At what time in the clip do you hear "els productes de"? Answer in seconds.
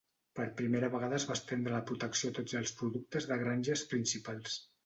2.63-3.41